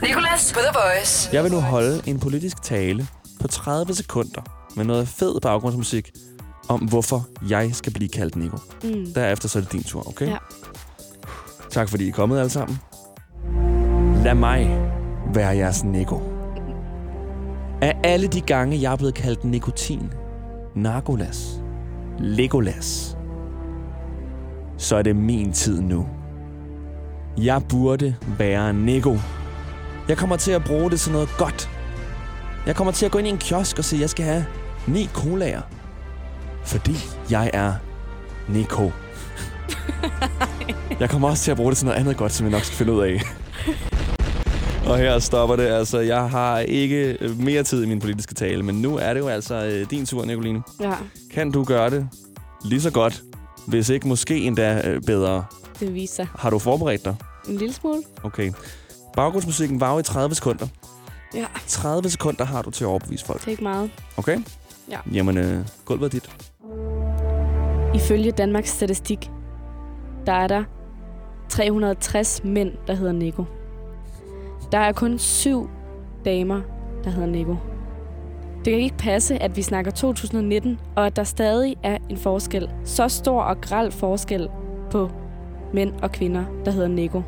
[0.02, 1.30] Nicolas på The Voice.
[1.34, 3.08] Jeg vil nu holde en politisk tale
[3.40, 4.42] på 30 sekunder
[4.76, 6.12] med noget fed baggrundsmusik
[6.68, 8.58] om, hvorfor jeg skal blive kaldt Nico.
[8.84, 9.14] Mm.
[9.14, 10.28] Derefter så er det din tur, okay?
[10.28, 10.38] Ja.
[11.72, 12.80] Tak fordi I er kommet alle sammen.
[14.24, 14.92] Lad mig
[15.34, 16.22] være jeres Nico.
[17.82, 20.14] Af alle de gange, jeg er blevet kaldt nikotin,
[20.76, 21.62] narkolas,
[22.20, 23.18] legolas,
[24.78, 26.08] så er det min tid nu.
[27.38, 29.18] Jeg burde være Nico.
[30.08, 31.70] Jeg kommer til at bruge det til noget godt.
[32.66, 34.46] Jeg kommer til at gå ind i en kiosk og sige, at jeg skal have
[34.88, 35.62] ni colaer.
[36.64, 36.96] Fordi
[37.32, 37.74] jeg er
[38.50, 38.92] Nico.
[41.00, 42.78] Jeg kommer også til at bruge det til noget andet godt, som jeg nok skal
[42.78, 43.22] finde ud af.
[44.88, 45.64] Og her stopper det.
[45.64, 49.28] Altså, jeg har ikke mere tid i min politiske tale, men nu er det jo
[49.28, 50.64] altså øh, din tur, Nicoline.
[50.82, 50.94] Ja,
[51.34, 52.10] Kan du gøre det
[52.66, 53.22] lige så godt,
[53.68, 55.46] hvis ikke måske endda øh, bedre?
[55.80, 56.28] det viser sig.
[56.36, 57.16] Har du forberedt dig?
[57.50, 58.04] En lille smule.
[58.24, 58.52] Okay.
[59.16, 60.68] Baggrundsmusikken var jo i 30 sekunder.
[61.36, 63.40] Ja, 30 sekunder har du til at overbevise folk.
[63.40, 63.92] det er ikke meget.
[64.18, 64.38] Okay?
[64.92, 64.98] Ja.
[65.14, 66.30] Jamen, øh, gulvet er dit.
[67.96, 69.30] Ifølge Danmarks Statistik,
[70.26, 70.64] der er der
[71.50, 73.46] 360 mænd, der hedder Nico.
[74.74, 75.70] Der er kun syv
[76.26, 76.62] damer,
[77.04, 77.56] der hedder Nico.
[78.66, 82.70] Det kan ikke passe, at vi snakker 2019, og at der stadig er en forskel.
[82.84, 84.50] Så stor og græld forskel
[84.92, 85.10] på
[85.74, 87.22] mænd og kvinder, der hedder Nico.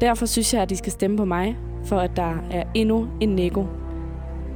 [0.00, 3.28] Derfor synes jeg, at de skal stemme på mig, for at der er endnu en
[3.28, 3.66] Nico.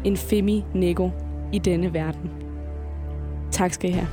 [0.05, 1.11] En femi Nico
[1.53, 2.31] i denne verden.
[3.51, 4.09] Tak skal I have.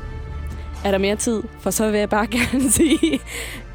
[0.86, 1.43] Er der mere tid?
[1.60, 3.19] For så vil jeg bare gerne sige,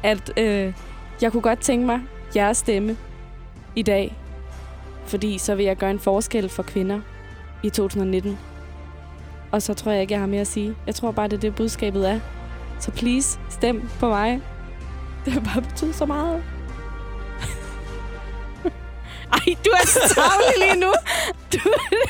[0.03, 0.73] at øh,
[1.21, 1.99] jeg kunne godt tænke mig
[2.35, 2.97] jeres stemme
[3.75, 4.15] i dag.
[5.05, 6.99] Fordi så vil jeg gøre en forskel for kvinder
[7.63, 8.39] i 2019.
[9.51, 10.75] Og så tror jeg ikke, jeg har mere at sige.
[10.87, 12.19] Jeg tror bare, det er det, budskabet er.
[12.79, 14.41] Så please, stem på mig.
[15.25, 16.43] Det har bare betydet så meget.
[19.33, 20.93] Ej, du er så travlig lige nu.
[21.53, 21.57] Du,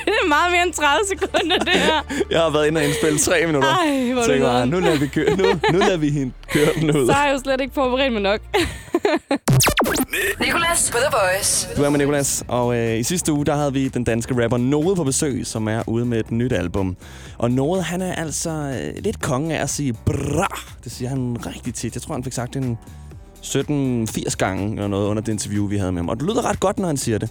[0.05, 2.01] det er meget mere end 30 sekunder, det her.
[2.31, 3.69] Jeg har været inde og indspille tre minutter.
[3.69, 6.33] Ej, hvor er du Tænker bare, nu lader vi, køre, nu, nu lader vi hende
[6.53, 7.05] køre den ud.
[7.05, 8.41] Så har jeg jo slet ikke forberedt mig nok.
[10.45, 11.75] Nicolas på The Voice.
[11.77, 14.57] Du er med Nicolas, og øh, i sidste uge, der havde vi den danske rapper
[14.57, 16.97] Node på besøg, som er ude med et nyt album.
[17.37, 20.61] Og Node, han er altså øh, lidt konge af at sige bra.
[20.83, 21.95] Det siger han rigtig tit.
[21.95, 22.77] Jeg tror, han fik sagt det en
[23.43, 26.09] 17-80 gange eller noget under det interview, vi havde med ham.
[26.09, 27.29] Og det lyder ret godt, når han siger det.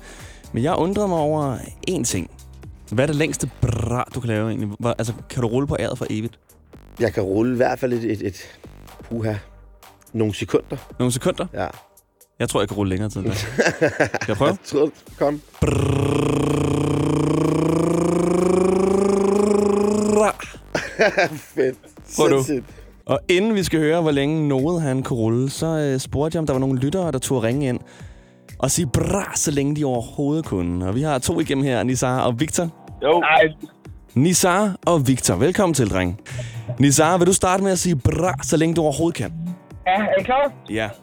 [0.52, 1.56] Men jeg undrede mig over
[1.90, 2.30] én ting.
[2.92, 4.68] Hvad er det længste bra, du kan lave egentlig?
[4.78, 6.38] Hvor, altså, kan du rulle på æret for evigt?
[7.00, 8.36] Jeg kan rulle i hvert fald et, et, et
[9.04, 9.34] puha,
[10.12, 10.76] nogle sekunder.
[10.98, 11.46] Nogle sekunder?
[11.54, 11.66] Ja.
[12.38, 13.20] Jeg tror, jeg kan rulle længere tid.
[13.20, 13.38] end det.
[14.22, 14.48] Skal jeg prøve?
[14.48, 15.40] Jeg tror, kom.
[21.54, 21.78] Fedt.
[22.16, 22.44] Prøv du.
[23.06, 26.40] Og inden vi skal høre, hvor længe Node han kunne rulle, så øh, spurgte jeg,
[26.40, 27.80] om der var nogle lyttere, der turde ringe ind
[28.58, 30.88] og sige bra, så længe de overhovedet kunne.
[30.88, 32.68] Og vi har to igennem her, Nisar og Victor.
[33.02, 33.20] Jo.
[33.20, 33.42] Ej.
[34.14, 36.20] Nisar og Victor, velkommen til, dreng.
[36.78, 39.32] Nisar, vil du starte med at sige bra, så længe du overhovedet kan?
[39.86, 40.52] Ja, er I klar?
[40.70, 40.88] Ja.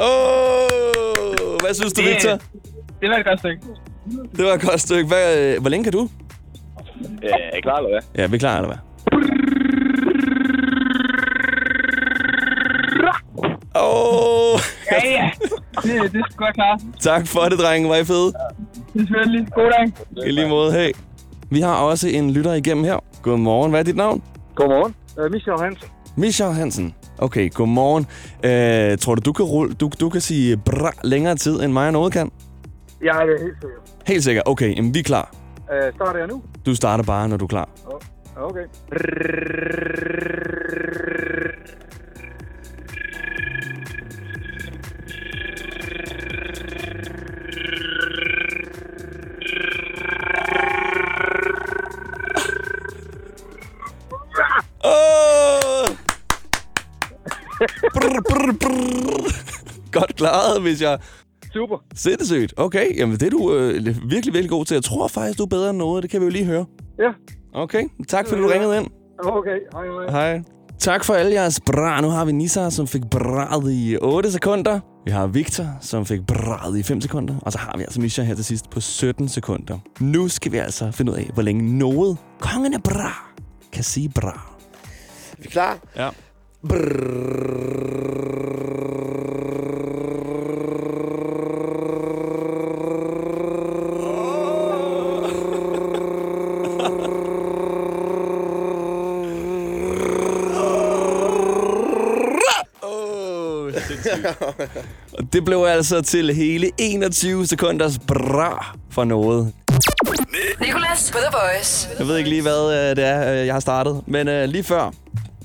[0.00, 2.30] Åh, hvad synes du, Det- Victor?
[3.00, 3.62] Det var et godt stykke.
[4.36, 5.08] Det var et godt stykke.
[5.08, 6.08] Hvad, øh, hvor længe kan du?
[7.22, 8.00] Ja, er I klar, eller hvad?
[8.22, 8.78] Ja, vi er klar, eller hvad?
[13.76, 14.60] Åh, oh,
[14.92, 15.30] Ja, ja.
[15.82, 16.80] Det, det skal være klar.
[17.00, 17.88] tak for det, drenge.
[17.88, 18.32] Var I fede?
[18.96, 19.46] Selvfølgelig.
[19.54, 20.28] God dag.
[20.28, 20.92] I lige måde, hey.
[21.50, 22.96] Vi har også en lytter igennem her.
[23.22, 24.22] Godmorgen, hvad er dit navn?
[24.54, 24.94] Godmorgen.
[25.18, 25.88] Uh, Michel Hansen.
[26.16, 26.94] Michel Hansen.
[27.18, 28.06] Okay, godmorgen.
[28.44, 31.86] Uh, tror du, du kan, rulle, du, du kan sige bra længere tid, end mig
[31.86, 32.30] og noget kan?
[33.02, 33.76] Jeg er det helt sikker.
[34.06, 34.42] Helt sikkert.
[34.46, 35.34] Okay, jamen, vi er klar.
[35.58, 36.42] Uh, starter jeg nu?
[36.66, 37.68] Du starter bare, når du er klar.
[37.86, 38.00] Oh,
[38.36, 38.64] okay.
[57.94, 59.32] Brr, brr, brr.
[59.92, 60.98] Godt klaret, hvis jeg...
[61.52, 61.76] Super.
[61.94, 62.54] Sindssygt.
[62.56, 64.74] Okay, jamen det er du øh, virkelig, virkelig god til.
[64.74, 66.02] Jeg tror faktisk, du er bedre end noget.
[66.02, 66.64] Det kan vi jo lige høre.
[66.98, 67.10] Ja.
[67.54, 68.86] Okay, tak fordi du ringede ind.
[69.24, 70.30] Okay, hej hej.
[70.32, 70.42] Hej.
[70.78, 72.00] Tak for alle jeres bra.
[72.00, 74.80] Nu har vi Nisa, som fik braget i 8 sekunder.
[75.04, 77.34] Vi har Victor, som fik braget i 5 sekunder.
[77.42, 79.78] Og så har vi altså Misha her til sidst på 17 sekunder.
[80.00, 83.32] Nu skal vi altså finde ud af, hvor længe noget kongen af bra
[83.72, 84.49] kan sige bra.
[85.40, 85.78] Er vi klar?
[85.96, 86.08] Ja.
[102.82, 103.72] Oh,
[105.18, 109.52] Og det blev altså til hele 21 sekunders bra for noget.
[110.60, 111.88] Nicolas på The Voice.
[111.98, 114.02] Jeg ved ikke lige, hvad øh, det er, øh, jeg har startet.
[114.06, 114.90] Men øh, lige før,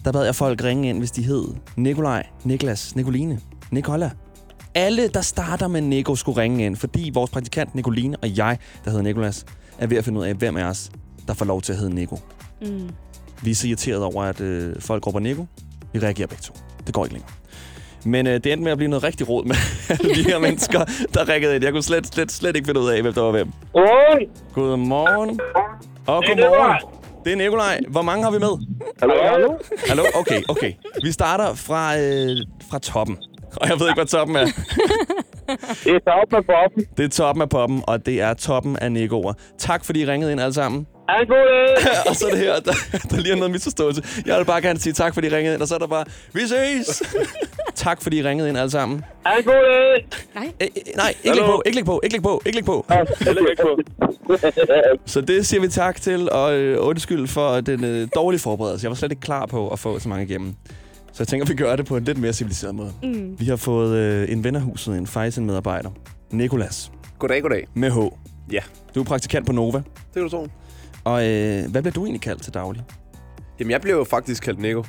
[0.05, 3.39] der bad jeg folk ringe ind, hvis de hed Nikolaj, Niklas, Nicoline,
[3.71, 4.11] Nicola.
[4.75, 8.89] Alle, der starter med Nico, skulle ringe ind, fordi vores praktikant Nicoline og jeg, der
[8.91, 9.45] hedder Nikolas,
[9.79, 10.91] er ved at finde ud af, hvem af os,
[11.27, 12.19] der får lov til at hedde Nico.
[12.61, 12.89] Mm.
[13.43, 15.45] Vi er så irriteret over, at øh, folk råber Nico.
[15.93, 16.53] Vi reagerer begge to.
[16.87, 17.31] Det går ikke længere.
[18.05, 19.55] Men øh, det endte med at blive noget rigtig råd med
[19.89, 21.63] alle de her mennesker, der ringede ind.
[21.63, 23.51] Jeg kunne slet, slet, slet ikke finde ud af, hvem der var hvem.
[23.73, 23.83] Oi!
[24.53, 25.39] Godmorgen.
[26.07, 26.94] Og Det godmorgen.
[27.25, 27.79] Det er Nikolaj.
[27.89, 28.65] Hvor mange har vi med?
[28.99, 29.57] Hallo, hallo.
[29.87, 30.03] Hallo?
[30.15, 30.71] Okay, okay.
[31.03, 32.37] Vi starter fra, øh,
[32.71, 33.17] fra toppen.
[33.55, 34.45] Og jeg ved ikke, hvad toppen er.
[35.83, 36.85] Det er toppen af poppen.
[36.97, 39.33] Det er toppen af poppen, og det er toppen af Nicoer.
[39.57, 40.87] Tak, fordi I ringede ind alle sammen.
[41.09, 41.35] Ha' en god
[41.85, 41.87] dag.
[42.09, 42.73] og så er det her, der,
[43.09, 44.03] der lige er noget misforståelse.
[44.25, 46.05] Jeg vil bare gerne sige tak, fordi I ringede ind, og så er der bare,
[46.33, 47.03] vi ses!
[47.75, 49.03] Tak, fordi I ringede ind alle sammen.
[49.25, 50.07] Ha' en god dag.
[50.35, 50.51] Nej.
[50.61, 52.85] Æ, nej, ikke læg på, ikke læg på, ikke læg på, ikke læg på.
[55.05, 58.85] Så det siger vi tak til, og øh, undskyld for den øh, dårlige forberedelse.
[58.85, 60.55] Jeg var slet ikke klar på at få så mange igennem.
[61.05, 62.91] Så jeg tænker, vi gør det på en lidt mere civiliseret måde.
[63.03, 63.35] Mm.
[63.39, 65.89] Vi har fået øh, en ven af huset, en Fejsen-medarbejder.
[66.31, 66.91] Nikolas.
[67.19, 67.67] Goddag, goddag.
[67.73, 67.97] Med H.
[68.53, 68.61] Ja.
[68.95, 69.77] Du er praktikant på Nova.
[69.77, 70.47] Det kan du tro.
[71.03, 72.83] Og øh, hvad bliver du egentlig kaldt til daglig?
[73.59, 74.83] Jamen, jeg bliver jo faktisk kaldt Nico.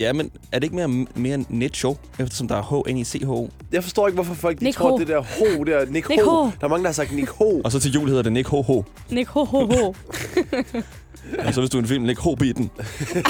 [0.00, 3.48] Ja, men er det ikke mere, mere Nicho, eftersom der er H-N-I-C-H-O?
[3.72, 4.98] Jeg forstår ikke, hvorfor folk de Nick tror, Ho.
[4.98, 6.30] det der Ho, der Nick, Nick Ho.
[6.30, 6.44] Ho.
[6.44, 7.60] Der er mange, der har sagt Nick Ho.
[7.64, 8.82] Og så til jul hedder det Nick Ho-Ho.
[9.10, 9.94] Nick, ho, ho, ho.
[11.46, 12.70] Og så hvis du er en film, Nick Ho-biten.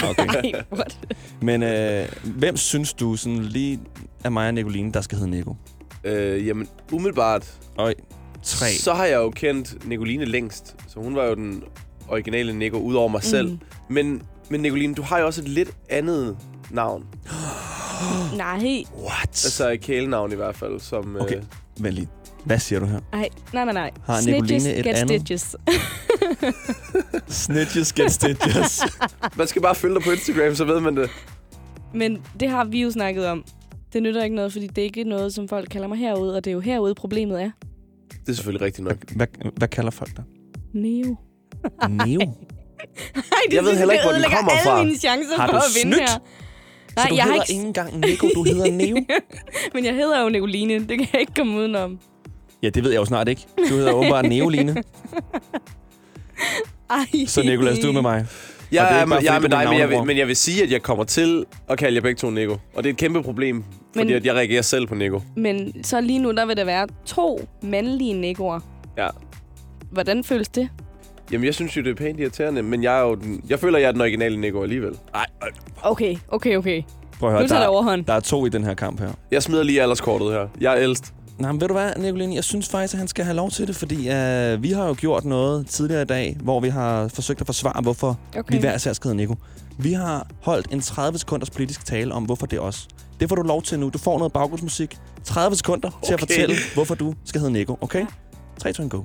[0.08, 0.26] Okay.
[0.54, 0.98] Ej, what?
[1.42, 3.80] Men øh, hvem synes du sådan lige
[4.24, 5.56] af mig og Nicoline, der skal hedde Nico?
[6.04, 7.94] Øh, jamen, umiddelbart, Øj,
[8.42, 8.66] tre.
[8.70, 10.76] så har jeg jo kendt Nicoline længst.
[10.88, 11.62] Så hun var jo den
[12.08, 13.50] originale Nico, ud over mig selv.
[13.50, 13.58] Mm.
[13.88, 16.36] Men, men Nicoline, du har jo også et lidt andet
[16.74, 17.04] navn.
[18.36, 18.84] Nej.
[18.98, 19.28] What?
[19.28, 21.16] Altså et kælenavn i hvert fald, som...
[21.20, 21.42] Okay, Øh,
[21.84, 22.08] vent lige.
[22.44, 23.00] Hvad siger du her?
[23.12, 23.90] Ej, nej, nej, nej.
[24.06, 25.20] Har Snitches Nicoline et get andet?
[25.20, 25.56] stitches.
[27.28, 28.80] Snitches get stitches.
[29.38, 31.10] man skal bare følge dig på Instagram, så ved man det.
[31.94, 33.44] Men det har vi jo snakket om.
[33.92, 36.44] Det nytter ikke noget, fordi det er ikke noget, som folk kalder mig herude, og
[36.44, 37.50] det er jo herude, problemet er.
[38.26, 38.96] Det er selvfølgelig rigtigt nok.
[39.16, 40.24] hvad, hvad kalder folk dig?
[40.74, 41.16] Neo.
[41.88, 42.20] Neo?
[42.20, 42.32] Ej,
[43.50, 44.82] det Jeg ved synes, heller ikke, hvor den ødelægger kommer alle fra.
[44.84, 46.10] mine chancer Har for du at vinde snydt?
[46.10, 46.18] her.
[46.98, 47.52] Så du jeg har hedder ikke...
[47.52, 48.96] ikke engang Nico, du hedder Neo?
[49.74, 50.74] Men jeg hedder jo Nicoline.
[50.74, 51.98] Det kan jeg ikke komme udenom.
[52.62, 53.42] Ja, det ved jeg jo snart ikke.
[53.68, 54.82] Du hedder åbenbart Neoline.
[56.90, 57.06] Ej.
[57.26, 58.26] Så Nicolas, du er med mig.
[58.72, 60.26] Jeg Og det er bare, jeg er fordi med dig, men jeg, vil, men jeg
[60.26, 62.52] vil sige, at jeg kommer til at kalde jer begge to Nico.
[62.74, 65.20] Og det er et kæmpe problem, fordi Men- at jeg reagerer selv på Nico.
[65.36, 68.60] Men så lige nu, der vil der være to mandlige Nicoer.
[68.98, 69.08] Ja.
[69.90, 70.68] Hvordan føles det?
[71.32, 73.78] Jamen, jeg synes jo, det er pænt irriterende, men jeg, er jo den, jeg føler,
[73.78, 74.92] jeg er den originale Nico alligevel.
[75.14, 75.26] Ej,
[75.82, 76.82] Okay, okay, okay.
[77.18, 78.04] Prøv at høre, Nu tager der, det overhånd.
[78.04, 79.08] der er to i den her kamp her.
[79.30, 80.46] Jeg smider lige alderskortet her.
[80.60, 81.12] Jeg er ældst.
[81.38, 82.34] Nej, men ved du hvad, Nicoline?
[82.34, 84.94] Jeg synes faktisk, at han skal have lov til det, fordi uh, vi har jo
[84.98, 88.38] gjort noget tidligere i dag, hvor vi har forsøgt at forsvare, hvorfor Okay.
[88.40, 88.54] okay.
[88.54, 89.34] vi hver især skal hedde Nico.
[89.78, 92.88] Vi har holdt en 30 sekunders politisk tale om, hvorfor det er os.
[93.20, 93.88] Det får du lov til nu.
[93.88, 94.96] Du får noget baggrundsmusik.
[95.24, 96.06] 30 sekunder okay.
[96.06, 96.34] til at Okay.
[96.34, 98.06] fortælle, hvorfor du skal hedde Nico, okay?
[98.58, 99.02] 3, 2, 1, go.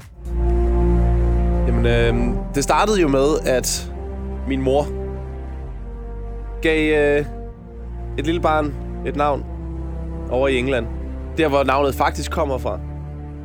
[1.88, 2.16] Øh,
[2.56, 3.92] det startede jo med, at
[4.48, 4.88] min mor
[6.62, 7.26] gav øh,
[8.18, 8.74] et lille barn
[9.06, 9.46] et navn
[10.30, 10.88] over i England.
[11.38, 12.80] Der, hvor navnet faktisk kommer fra.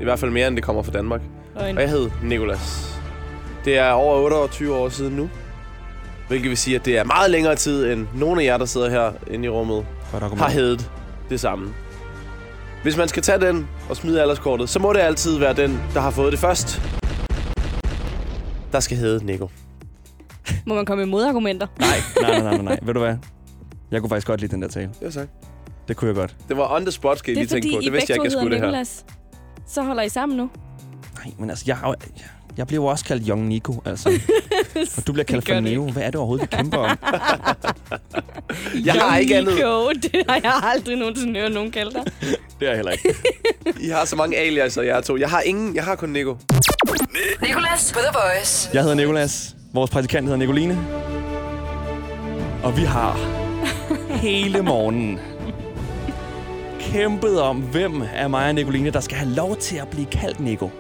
[0.00, 1.20] I hvert fald mere, end det kommer fra Danmark.
[1.55, 1.76] Løgn.
[1.76, 2.98] Og jeg hed Nikolas.
[3.64, 5.28] Det er over 28 år siden nu.
[6.28, 8.90] Hvilket vil sige, at det er meget længere tid, end nogle af jer, der sidder
[8.90, 10.90] her inde i rummet, har heddet
[11.31, 11.74] det samme.
[12.83, 16.00] Hvis man skal tage den og smide alderskortet, så må det altid være den, der
[16.00, 17.01] har fået det først.
[18.72, 19.48] Der skal hedde Nico.
[20.66, 21.66] Må man komme med modargumenter?
[21.78, 21.88] Nej,
[22.20, 22.78] nej, nej, nej, nej.
[22.87, 23.16] Ved du hvad?
[23.90, 24.90] Jeg kunne faktisk godt lide den der tale.
[25.02, 25.28] Ja, tak.
[25.88, 26.37] Det kunne jeg godt.
[26.48, 27.80] Det var on the spot, skal I Det er lige tænke fordi, på.
[27.85, 28.82] Det vidste jeg begge ikke, to jeg skulle hedder det her.
[28.82, 29.04] Nicolas.
[29.66, 30.50] Så holder I sammen nu.
[31.24, 31.94] Nej, men altså, jeg, har,
[32.56, 34.08] jeg bliver jo også kaldt Young Nico, altså.
[34.96, 35.90] Og du bliver kaldt for Neo.
[35.90, 36.98] Hvad er det overhovedet, vi kæmper om?
[38.84, 39.56] Jeg har ikke andet.
[40.02, 42.04] Det har jeg aldrig nogensinde hørt nogen kalde dig.
[42.60, 43.14] Det er jeg heller ikke.
[43.80, 45.16] I har så mange aliaser, jeg to.
[45.16, 45.76] Jeg har ingen.
[45.76, 46.36] Jeg har kun Nico.
[47.42, 48.70] Nicolas på The Voice.
[48.74, 49.56] Jeg hedder Nikolas.
[49.74, 50.78] Vores praktikant hedder Nicoline.
[52.62, 53.18] Og vi har
[54.10, 55.18] hele morgenen
[56.80, 60.40] kæmpet om, hvem af mig og Nicoline, der skal have lov til at blive kaldt
[60.40, 60.70] Nico.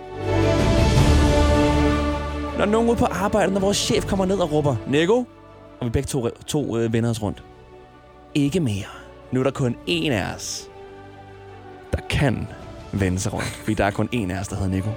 [2.58, 5.24] Når nogen ude på arbejde, når vores chef kommer ned og råber, Nico,
[5.80, 7.42] og vi begge to, to øh, vender os rundt.
[8.34, 8.84] Ikke mere.
[9.32, 10.68] Nu er der kun én af os,
[11.92, 12.46] der kan
[12.92, 13.46] vende sig rundt.
[13.46, 14.90] Fordi der er kun én af os, der hedder Nico.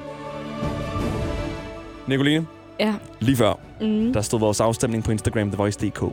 [2.08, 2.48] Nicoline,
[2.80, 2.94] Ja.
[3.20, 4.14] lige før, Mm.
[4.14, 6.04] der stod vores afstemning på Instagram, TheVoice.dk.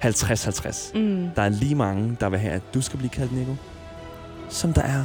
[0.00, 0.92] 50-50.
[0.94, 1.28] Mm.
[1.36, 3.54] Der er lige mange, der vil have, at du skal blive kaldt Nico.
[4.48, 5.04] Som der er,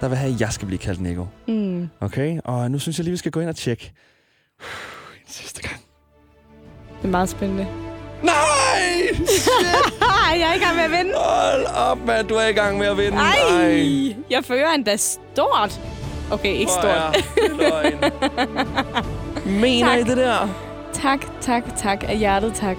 [0.00, 1.26] der vil have, at jeg skal blive kaldt Nico.
[1.48, 1.88] Mm.
[2.00, 2.40] Okay?
[2.44, 3.92] Og nu synes jeg lige, vi skal gå ind og tjekke.
[5.26, 5.80] En sidste gang.
[6.98, 7.66] Det er meget spændende.
[8.22, 8.32] Nej!
[10.38, 11.12] Jeg er ikke gang med at vinde.
[11.16, 12.28] Hold op, mand.
[12.28, 13.18] Du er i gang med at vinde.
[13.18, 15.80] Ej, jeg fører endda stort.
[16.30, 17.24] Okay, ikke Hvor stort.
[17.64, 19.02] er.
[19.60, 19.98] Mener Tak.
[19.98, 20.48] I det der?
[20.92, 22.04] tak, tak, tak.
[22.08, 22.76] Af hjertet tak.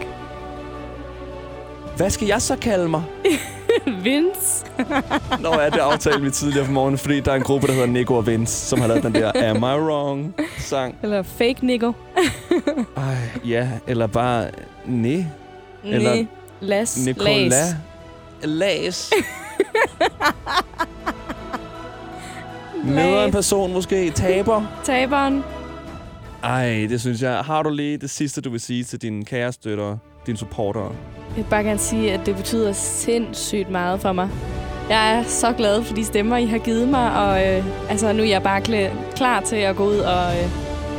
[1.98, 3.04] Hvad skal jeg så kalde mig?
[4.04, 4.66] Vince.
[5.40, 7.88] Nå, er det aftalt vi tidligere på morgenen, fordi der er en gruppe, der hedder
[7.88, 10.96] Nico og Vince, som har lavet den der Am I Wrong sang.
[11.04, 11.92] Eller fake Nico.
[12.98, 14.48] Ej, ja, eller bare
[14.86, 15.32] Ne.
[15.86, 16.26] Eller.
[16.62, 16.98] Las.
[17.06, 17.50] Nicola.
[18.44, 19.12] Las.
[22.86, 24.10] Nederen person måske.
[24.12, 24.62] Taber.
[24.84, 25.44] Taberen.
[26.44, 27.38] Ej, det synes jeg.
[27.38, 30.92] Har du lige det sidste, du vil sige til dine kære støtter, dine supportere?
[31.30, 34.30] Jeg vil bare gerne sige, at det betyder sindssygt meget for mig.
[34.90, 38.24] Jeg er så glad for de stemmer, I har givet mig, og øh, altså, nu
[38.24, 40.50] er jeg bare klæ- klar til at gå ud og, øh,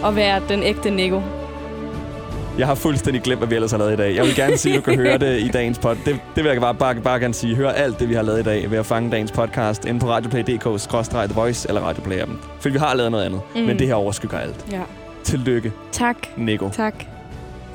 [0.05, 1.23] og være den ægte Nico.
[2.59, 4.17] Jeg har fuldstændig glemt, hvad vi ellers har lavet i dag.
[4.17, 5.97] Jeg vil gerne sige, at du kan høre det i dagens pod.
[5.97, 7.57] Det, det vil jeg bare, bare, bare gerne sige.
[7.57, 10.07] Hør alt det, vi har lavet i dag ved at fange dagens podcast inde på
[10.11, 12.33] radioplay.dk-the voice eller radioplay-appen.
[12.61, 13.61] For vi har lavet noget andet, Mm.
[13.61, 14.67] men det her overskygger alt.
[14.73, 14.83] Ja.
[15.25, 16.17] Tillykke, Tak.
[16.37, 16.69] Nico.
[16.73, 16.95] Tak.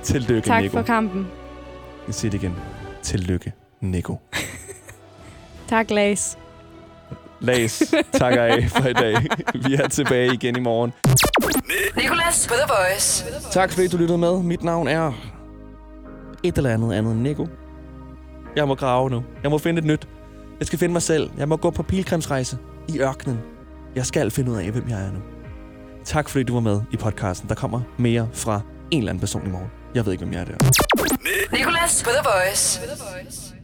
[0.04, 0.78] Tillykke, Tak Nico.
[0.78, 1.28] for kampen.
[2.08, 2.56] Jeg siger det igen.
[3.02, 4.16] Tillykke, Nico.
[5.70, 6.38] Tak, Lace.
[7.40, 9.16] Lads, takker af for i dag.
[9.54, 10.94] Vi er tilbage igen i morgen.
[11.96, 13.26] Nicolas på The Voice.
[13.52, 14.44] Tak fordi du lyttede med.
[14.44, 15.12] Mit navn er
[16.44, 17.48] et eller andet andet end Nico.
[18.56, 19.24] Jeg må grave nu.
[19.44, 20.08] Jeg må finde et nyt.
[20.60, 21.30] Jeg skal finde mig selv.
[21.38, 23.40] Jeg må gå på pilgrimsrejse i ørkenen.
[23.96, 25.20] Jeg skal finde ud af, hvem jeg er nu.
[26.06, 27.50] Tak fordi du var med i podcasten.
[27.50, 29.72] Der kommer mere fra en eller anden person i morgen.
[29.96, 30.58] Jeg ved ikke, hvem jeg er der.
[31.58, 33.57] Nicolas på The Voice.